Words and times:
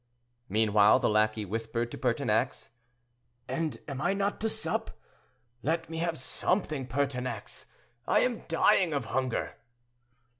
Meanwhile 0.49 0.97
the 0.97 1.09
lackey 1.09 1.45
whispered 1.45 1.91
to 1.91 1.97
Pertinax, 1.99 2.69
"And 3.47 3.77
am 3.87 4.01
I 4.01 4.13
not 4.15 4.41
to 4.41 4.49
sup? 4.49 4.99
Let 5.61 5.91
me 5.91 5.99
have 5.99 6.17
something, 6.17 6.87
Pertinax. 6.87 7.67
I 8.07 8.21
am 8.21 8.39
dying 8.47 8.93
of 8.93 9.05
hunger." 9.13 9.57